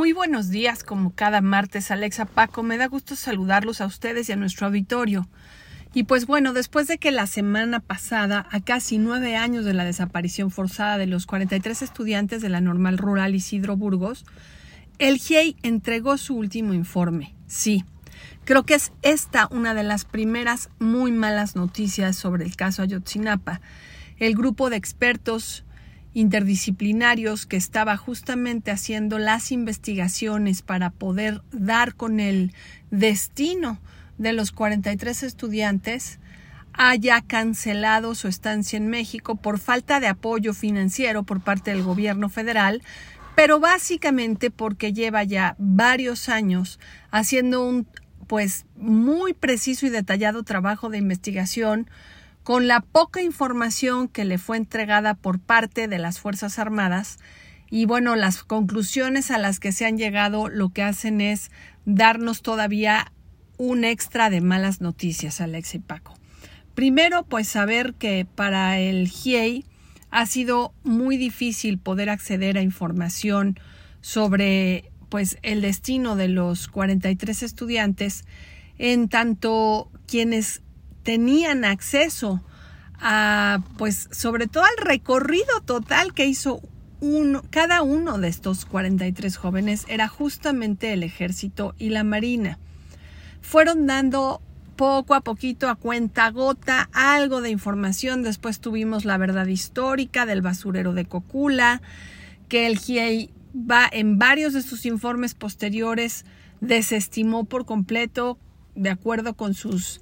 Muy 0.00 0.14
buenos 0.14 0.48
días, 0.48 0.82
como 0.82 1.14
cada 1.14 1.42
martes, 1.42 1.90
Alexa 1.90 2.24
Paco. 2.24 2.62
Me 2.62 2.78
da 2.78 2.86
gusto 2.86 3.16
saludarlos 3.16 3.82
a 3.82 3.84
ustedes 3.84 4.30
y 4.30 4.32
a 4.32 4.36
nuestro 4.36 4.68
auditorio. 4.68 5.28
Y 5.92 6.04
pues 6.04 6.24
bueno, 6.24 6.54
después 6.54 6.86
de 6.86 6.96
que 6.96 7.10
la 7.10 7.26
semana 7.26 7.80
pasada, 7.80 8.46
a 8.50 8.60
casi 8.60 8.96
nueve 8.96 9.36
años 9.36 9.66
de 9.66 9.74
la 9.74 9.84
desaparición 9.84 10.50
forzada 10.50 10.96
de 10.96 11.06
los 11.06 11.26
43 11.26 11.82
estudiantes 11.82 12.40
de 12.40 12.48
la 12.48 12.62
normal 12.62 12.96
rural 12.96 13.34
Isidro 13.34 13.76
Burgos, 13.76 14.24
el 14.98 15.18
GIEI 15.18 15.56
entregó 15.62 16.16
su 16.16 16.34
último 16.34 16.72
informe. 16.72 17.34
Sí, 17.46 17.84
creo 18.46 18.62
que 18.62 18.76
es 18.76 18.92
esta 19.02 19.48
una 19.50 19.74
de 19.74 19.82
las 19.82 20.06
primeras 20.06 20.70
muy 20.78 21.12
malas 21.12 21.56
noticias 21.56 22.16
sobre 22.16 22.46
el 22.46 22.56
caso 22.56 22.80
Ayotzinapa. 22.80 23.60
El 24.16 24.34
grupo 24.34 24.70
de 24.70 24.76
expertos 24.76 25.62
interdisciplinarios 26.14 27.46
que 27.46 27.56
estaba 27.56 27.96
justamente 27.96 28.70
haciendo 28.70 29.18
las 29.18 29.52
investigaciones 29.52 30.62
para 30.62 30.90
poder 30.90 31.42
dar 31.52 31.94
con 31.94 32.20
el 32.20 32.52
destino 32.90 33.78
de 34.18 34.32
los 34.32 34.52
43 34.52 35.22
estudiantes 35.22 36.18
haya 36.72 37.20
cancelado 37.20 38.14
su 38.14 38.28
estancia 38.28 38.76
en 38.76 38.88
México 38.88 39.36
por 39.36 39.58
falta 39.58 40.00
de 40.00 40.08
apoyo 40.08 40.54
financiero 40.54 41.22
por 41.22 41.40
parte 41.40 41.72
del 41.72 41.82
gobierno 41.82 42.28
federal, 42.28 42.82
pero 43.34 43.60
básicamente 43.60 44.50
porque 44.50 44.92
lleva 44.92 45.24
ya 45.24 45.56
varios 45.58 46.28
años 46.28 46.78
haciendo 47.10 47.66
un 47.66 47.86
pues 48.26 48.66
muy 48.76 49.32
preciso 49.32 49.86
y 49.86 49.90
detallado 49.90 50.44
trabajo 50.44 50.88
de 50.88 50.98
investigación 50.98 51.90
con 52.42 52.68
la 52.68 52.80
poca 52.80 53.22
información 53.22 54.08
que 54.08 54.24
le 54.24 54.38
fue 54.38 54.56
entregada 54.56 55.14
por 55.14 55.38
parte 55.40 55.88
de 55.88 55.98
las 55.98 56.20
Fuerzas 56.20 56.58
Armadas 56.58 57.18
y 57.70 57.84
bueno, 57.86 58.16
las 58.16 58.42
conclusiones 58.42 59.30
a 59.30 59.38
las 59.38 59.60
que 59.60 59.72
se 59.72 59.86
han 59.86 59.96
llegado 59.96 60.48
lo 60.48 60.70
que 60.70 60.82
hacen 60.82 61.20
es 61.20 61.50
darnos 61.84 62.42
todavía 62.42 63.12
un 63.58 63.84
extra 63.84 64.30
de 64.30 64.40
malas 64.40 64.80
noticias, 64.80 65.40
Alex 65.40 65.74
y 65.74 65.78
Paco. 65.78 66.14
Primero, 66.74 67.24
pues 67.24 67.46
saber 67.46 67.94
que 67.94 68.26
para 68.34 68.78
el 68.78 69.06
GIEI 69.08 69.64
ha 70.10 70.26
sido 70.26 70.74
muy 70.82 71.16
difícil 71.16 71.78
poder 71.78 72.10
acceder 72.10 72.58
a 72.58 72.62
información 72.62 73.58
sobre 74.00 74.90
pues 75.08 75.38
el 75.42 75.60
destino 75.60 76.16
de 76.16 76.28
los 76.28 76.68
43 76.68 77.42
estudiantes 77.42 78.24
en 78.78 79.08
tanto 79.08 79.90
quienes 80.06 80.62
tenían 81.02 81.64
acceso 81.64 82.42
a, 82.98 83.62
pues, 83.78 84.08
sobre 84.10 84.46
todo 84.46 84.64
al 84.64 84.84
recorrido 84.84 85.60
total 85.64 86.12
que 86.12 86.26
hizo 86.26 86.60
uno, 87.00 87.42
cada 87.50 87.82
uno 87.82 88.18
de 88.18 88.28
estos 88.28 88.66
43 88.66 89.36
jóvenes 89.36 89.86
era 89.88 90.06
justamente 90.08 90.92
el 90.92 91.02
ejército 91.02 91.74
y 91.78 91.90
la 91.90 92.04
marina. 92.04 92.58
Fueron 93.40 93.86
dando 93.86 94.42
poco 94.76 95.14
a 95.14 95.20
poquito 95.20 95.68
a 95.68 95.74
cuenta 95.74 96.30
gota 96.30 96.88
algo 96.92 97.40
de 97.40 97.50
información. 97.50 98.22
Después 98.22 98.60
tuvimos 98.60 99.04
la 99.04 99.18
verdad 99.18 99.46
histórica 99.46 100.26
del 100.26 100.42
basurero 100.42 100.92
de 100.92 101.06
Cocula, 101.06 101.80
que 102.48 102.66
el 102.66 102.78
GIEI 102.78 103.30
va 103.54 103.88
en 103.90 104.18
varios 104.18 104.52
de 104.52 104.62
sus 104.62 104.86
informes 104.86 105.34
posteriores 105.34 106.24
desestimó 106.60 107.44
por 107.44 107.64
completo 107.64 108.38
de 108.74 108.90
acuerdo 108.90 109.34
con 109.34 109.54
sus 109.54 110.00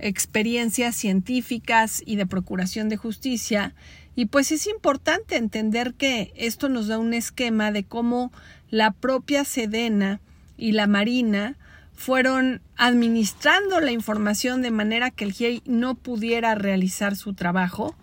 experiencias 0.00 0.96
científicas 0.96 2.02
y 2.04 2.16
de 2.16 2.26
procuración 2.26 2.88
de 2.88 2.96
justicia. 2.96 3.74
Y 4.16 4.26
pues 4.26 4.52
es 4.52 4.66
importante 4.66 5.36
entender 5.36 5.94
que 5.94 6.32
esto 6.36 6.68
nos 6.68 6.88
da 6.88 6.98
un 6.98 7.14
esquema 7.14 7.72
de 7.72 7.84
cómo 7.84 8.32
la 8.70 8.90
propia 8.90 9.44
Sedena 9.44 10.20
y 10.56 10.72
la 10.72 10.86
Marina 10.86 11.56
fueron 11.94 12.62
administrando 12.76 13.78
la 13.80 13.92
información 13.92 14.62
de 14.62 14.70
manera 14.70 15.10
que 15.10 15.24
el 15.24 15.32
GIEI 15.32 15.62
no 15.66 15.94
pudiera 15.94 16.54
realizar 16.54 17.14
su 17.14 17.34
trabajo. 17.34 17.94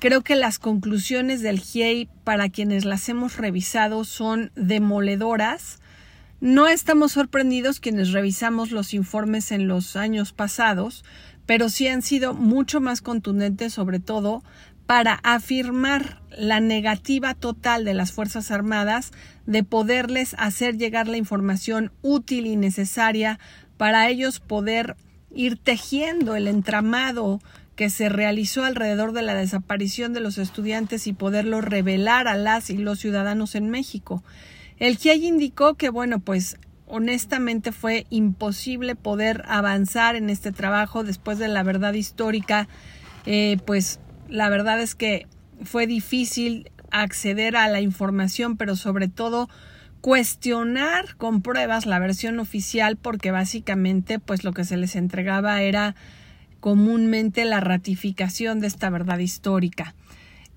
Creo 0.00 0.22
que 0.22 0.34
las 0.34 0.58
conclusiones 0.58 1.40
del 1.42 1.60
GIEI, 1.60 2.08
para 2.24 2.48
quienes 2.48 2.84
las 2.84 3.08
hemos 3.08 3.36
revisado, 3.36 4.04
son 4.04 4.50
demoledoras. 4.56 5.78
No 6.40 6.68
estamos 6.68 7.12
sorprendidos 7.12 7.80
quienes 7.80 8.12
revisamos 8.12 8.70
los 8.70 8.94
informes 8.94 9.52
en 9.52 9.68
los 9.68 9.94
años 9.94 10.32
pasados, 10.32 11.04
pero 11.44 11.68
sí 11.68 11.86
han 11.86 12.00
sido 12.00 12.32
mucho 12.32 12.80
más 12.80 13.02
contundentes, 13.02 13.74
sobre 13.74 14.00
todo 14.00 14.42
para 14.86 15.20
afirmar 15.22 16.22
la 16.30 16.60
negativa 16.60 17.34
total 17.34 17.84
de 17.84 17.92
las 17.92 18.12
Fuerzas 18.12 18.50
Armadas 18.50 19.10
de 19.44 19.64
poderles 19.64 20.34
hacer 20.38 20.78
llegar 20.78 21.08
la 21.08 21.18
información 21.18 21.92
útil 22.00 22.46
y 22.46 22.56
necesaria 22.56 23.38
para 23.76 24.08
ellos 24.08 24.40
poder 24.40 24.96
ir 25.34 25.58
tejiendo 25.58 26.36
el 26.36 26.48
entramado 26.48 27.40
que 27.76 27.90
se 27.90 28.08
realizó 28.08 28.64
alrededor 28.64 29.12
de 29.12 29.22
la 29.22 29.34
desaparición 29.34 30.14
de 30.14 30.20
los 30.20 30.38
estudiantes 30.38 31.06
y 31.06 31.12
poderlo 31.12 31.60
revelar 31.60 32.28
a 32.28 32.34
las 32.34 32.70
y 32.70 32.78
los 32.78 32.98
ciudadanos 32.98 33.54
en 33.54 33.68
México. 33.68 34.24
El 34.80 34.96
GIEI 34.96 35.26
indicó 35.26 35.74
que, 35.74 35.90
bueno, 35.90 36.20
pues 36.20 36.56
honestamente 36.86 37.70
fue 37.70 38.06
imposible 38.08 38.96
poder 38.96 39.44
avanzar 39.46 40.16
en 40.16 40.30
este 40.30 40.52
trabajo 40.52 41.04
después 41.04 41.38
de 41.38 41.48
la 41.48 41.62
verdad 41.62 41.92
histórica, 41.92 42.66
eh, 43.26 43.58
pues 43.66 44.00
la 44.28 44.48
verdad 44.48 44.80
es 44.80 44.94
que 44.94 45.26
fue 45.62 45.86
difícil 45.86 46.70
acceder 46.90 47.56
a 47.56 47.68
la 47.68 47.82
información, 47.82 48.56
pero 48.56 48.74
sobre 48.74 49.08
todo 49.08 49.50
cuestionar 50.00 51.14
con 51.16 51.42
pruebas 51.42 51.84
la 51.84 51.98
versión 51.98 52.40
oficial 52.40 52.96
porque 52.96 53.30
básicamente 53.30 54.18
pues 54.18 54.44
lo 54.44 54.52
que 54.52 54.64
se 54.64 54.78
les 54.78 54.96
entregaba 54.96 55.60
era 55.60 55.94
comúnmente 56.60 57.44
la 57.44 57.60
ratificación 57.60 58.60
de 58.60 58.68
esta 58.68 58.88
verdad 58.88 59.18
histórica. 59.18 59.94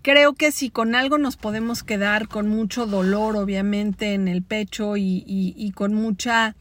Creo 0.04 0.34
que 0.34 0.52
si 0.52 0.70
con 0.70 0.96
algo 0.96 1.18
nos 1.18 1.38
podemos 1.38 1.82
quedar 1.82 2.28
con 2.28 2.50
mucho 2.50 2.86
dolor, 2.86 3.38
obviamente, 3.38 4.14
en 4.14 4.28
el 4.28 4.44
pecho 4.44 4.98
y, 4.98 5.72
con 5.76 5.94
mucha, 5.94 6.58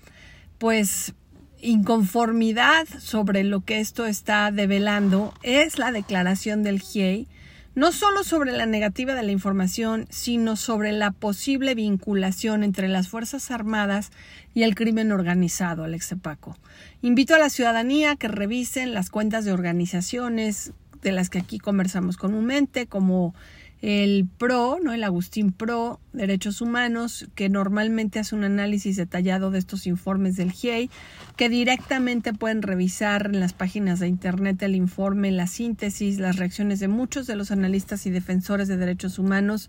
pues, 0.58 1.14
inconformidad 1.60 2.86
sobre 3.00 3.42
lo 3.42 3.64
que 3.64 3.80
esto 3.80 4.06
está 4.06 4.52
develando, 4.52 5.34
es 5.42 5.76
la 5.76 5.90
declaración 5.90 6.62
del 6.62 6.80
GIEI, 6.80 7.26
no 7.74 7.90
solo 7.90 8.22
sobre 8.22 8.52
la 8.52 8.66
negativa 8.66 9.16
de 9.16 9.24
la 9.24 9.32
información, 9.32 10.06
sino 10.08 10.54
sobre 10.54 10.92
la 10.92 11.10
posible 11.10 11.74
vinculación 11.74 12.62
entre 12.62 12.86
las 12.86 13.08
Fuerzas 13.08 13.50
Armadas 13.50 14.12
y 14.54 14.62
el 14.62 14.76
crimen 14.76 15.10
organizado, 15.10 15.82
Alex 15.82 16.14
Paco. 16.22 16.56
Invito 17.00 17.34
a 17.34 17.38
la 17.40 17.50
ciudadanía 17.50 18.12
a 18.12 18.16
que 18.16 18.28
revisen 18.28 18.94
las 18.94 19.10
cuentas 19.10 19.44
de 19.44 19.52
organizaciones 19.52 20.72
de 21.02 21.12
las 21.12 21.30
que 21.30 21.38
aquí 21.38 21.58
conversamos 21.58 22.16
comúnmente, 22.16 22.86
como 22.86 23.34
el 23.82 24.28
PRO, 24.38 24.78
¿no? 24.80 24.92
el 24.92 25.02
Agustín 25.02 25.50
PRO, 25.50 25.98
Derechos 26.12 26.60
Humanos, 26.60 27.28
que 27.34 27.48
normalmente 27.48 28.20
hace 28.20 28.36
un 28.36 28.44
análisis 28.44 28.96
detallado 28.96 29.50
de 29.50 29.58
estos 29.58 29.88
informes 29.88 30.36
del 30.36 30.52
GIEI, 30.52 30.88
que 31.36 31.48
directamente 31.48 32.32
pueden 32.32 32.62
revisar 32.62 33.26
en 33.26 33.40
las 33.40 33.52
páginas 33.52 33.98
de 33.98 34.06
Internet 34.06 34.62
el 34.62 34.76
informe, 34.76 35.32
la 35.32 35.48
síntesis, 35.48 36.20
las 36.20 36.36
reacciones 36.36 36.78
de 36.78 36.86
muchos 36.86 37.26
de 37.26 37.34
los 37.34 37.50
analistas 37.50 38.06
y 38.06 38.10
defensores 38.10 38.68
de 38.68 38.76
derechos 38.76 39.18
humanos. 39.18 39.68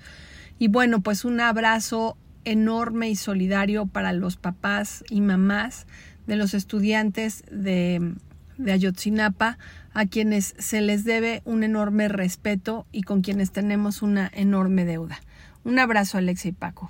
Y 0.59 0.67
bueno, 0.67 1.01
pues 1.01 1.25
un 1.25 1.39
abrazo 1.39 2.15
enorme 2.45 3.09
y 3.09 3.15
solidario 3.15 3.87
para 3.87 4.13
los 4.13 4.37
papás 4.37 5.03
y 5.09 5.21
mamás 5.21 5.87
de 6.27 6.35
los 6.35 6.53
estudiantes 6.53 7.43
de 7.51 8.13
de 8.63 8.71
Ayotzinapa, 8.71 9.57
a 9.93 10.05
quienes 10.05 10.55
se 10.57 10.81
les 10.81 11.03
debe 11.03 11.41
un 11.45 11.63
enorme 11.63 12.07
respeto 12.07 12.87
y 12.91 13.03
con 13.03 13.21
quienes 13.21 13.51
tenemos 13.51 14.01
una 14.01 14.31
enorme 14.33 14.85
deuda. 14.85 15.19
Un 15.63 15.79
abrazo, 15.79 16.17
Alexia 16.17 16.49
y 16.49 16.53
Paco. 16.53 16.89